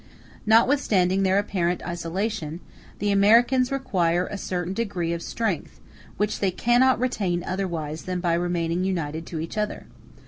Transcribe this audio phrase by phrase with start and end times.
[0.47, 2.59] Notwithstanding their apparent isolation,
[2.97, 5.79] the Americans require a certain degree of strength,
[6.17, 9.85] which they cannot retain otherwise than by remaining united to each other.